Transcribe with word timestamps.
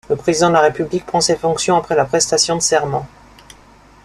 Le 0.09 0.15
président 0.15 0.47
de 0.47 0.55
la 0.55 0.61
République 0.61 1.05
prend 1.05 1.21
ses 1.21 1.35
fonctions 1.35 1.75
après 1.77 1.95
la 1.95 2.05
prestation 2.05 2.55
de 2.55 2.59
serment. 2.63 3.05